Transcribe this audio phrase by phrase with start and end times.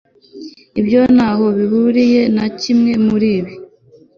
[0.79, 3.53] ibyo ntaho bihuriye na kimwe muribi